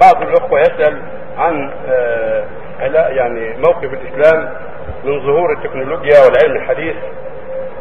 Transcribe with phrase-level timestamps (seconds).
[0.00, 1.02] بعض الأخوة يسأل
[1.38, 2.44] عن آه،
[3.08, 4.50] يعني موقف الإسلام
[5.04, 6.96] من ظهور التكنولوجيا والعلم الحديث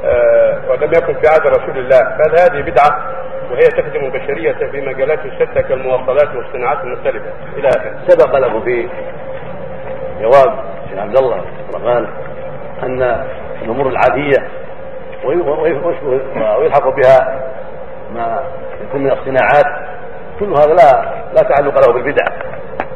[0.06, 3.14] آه، ولم يكن في عهد رسول الله فهل هذه بدعة
[3.52, 7.26] وهي تخدم البشرية في مجالات شتى كالمواصلات والصناعات المختلفة
[7.58, 7.94] إلى آخره.
[8.08, 8.90] سبق له في
[10.22, 11.42] جواب الشيخ عبد الله
[11.86, 12.08] قال
[12.84, 13.26] أن
[13.62, 14.48] الأمور العادية
[15.26, 16.22] وي- وي- وي-
[16.60, 17.44] ويلحق بها
[18.14, 18.44] ما
[18.82, 19.90] يكون من الصناعات
[20.40, 22.26] كل هذا لا لا تعلق له بالبدع.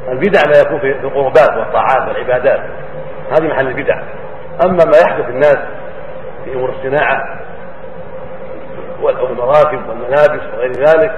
[0.08, 2.60] البدع ما يكون في القربات والطاعات والعبادات.
[3.32, 4.02] هذه محل البدع.
[4.66, 5.58] أما ما يحدث الناس
[6.46, 7.40] في أمور الصناعة
[9.02, 11.12] والمراكب والملابس وغير ذلك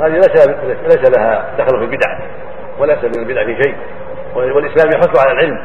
[0.00, 0.48] هذه ليس
[0.82, 2.18] ليس لها دخل في البدع
[2.78, 3.76] وليس من البدع في شيء.
[4.34, 5.64] والإسلام يحث على العلم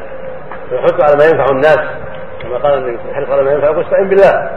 [0.72, 1.80] ويحث على ما ينفع الناس.
[2.42, 4.50] كما قال النبي صلى الله عليه وسلم ينفعك واستعن بالله.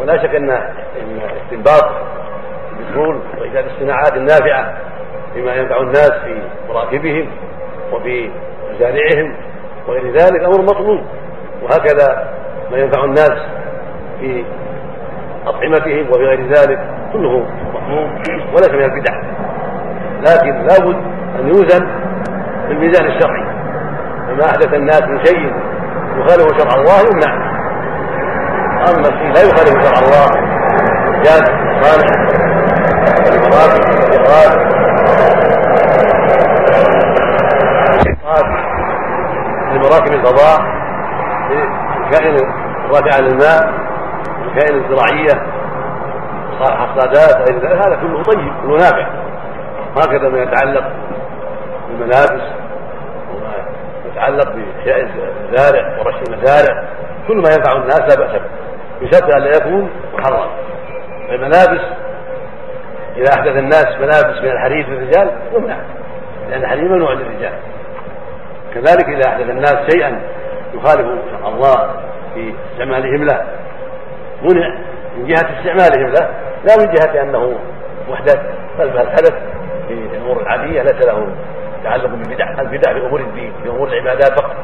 [0.00, 1.90] ولا شك ان إن استنباط
[2.80, 4.74] البترول وإيجاد الصناعات النافعة
[5.34, 7.26] بما ينفع الناس في مراكبهم
[7.92, 8.30] وفي
[8.74, 9.36] مزارعهم
[9.88, 11.00] وغير ذلك أمر مطلوب.
[11.62, 12.28] وهكذا
[12.70, 13.32] ما ينفع الناس
[14.20, 14.44] في
[15.46, 16.78] أطعمتهم وفي غير ذلك
[17.12, 18.10] كله مطلوب
[18.54, 19.14] وليس من البدع.
[20.20, 20.96] لكن لابد
[21.40, 21.88] أن يوزن
[22.68, 23.44] بالميزان الشرعي.
[24.26, 25.52] فما أحدث الناس من شيء
[26.16, 27.54] يخالف شرع الله يمنع.
[28.88, 30.54] أما الشيء لا يخالف شرع الله.
[31.24, 31.44] جاز
[31.82, 32.06] صالح
[33.32, 34.63] المراكب والإخراج
[39.94, 40.60] لمراكب الفضاء
[42.04, 42.36] الكائن
[42.84, 43.74] الرافع عن الماء
[44.44, 45.54] الكائن الزراعية
[46.60, 47.86] حصادات غير ذلك.
[47.86, 49.06] هذا كله طيب كله نافع
[49.96, 50.84] هكذا ما يتعلق
[51.88, 52.42] بالملابس
[53.30, 53.54] وما
[54.06, 55.10] يتعلق بأشياء
[55.50, 56.84] الزارع ورش المزارع
[57.28, 58.48] كل ما ينفع الناس لا بأس به.
[59.00, 60.50] بشرط أن لا يكون محرم.
[61.30, 61.80] الملابس
[63.16, 65.76] إذا أحدث الناس ملابس من الحرير للرجال يمنع.
[66.50, 67.52] لأن الحرير ممنوع للرجال.
[68.74, 70.20] كذلك إذا أحدث الناس شيئا
[70.74, 71.90] يخالف شرع الله
[72.34, 73.46] في استعمالهم له
[74.42, 74.78] منع
[75.16, 76.28] من جهة استعمالهم له
[76.64, 77.54] لا من جهة أنه
[78.10, 78.40] محدث
[78.78, 79.32] بل بل حدث
[79.88, 81.26] في الأمور العادية ليس له
[81.84, 84.56] تعلق بالبدع البدع في أمور الدين في أمور العبادات فقط.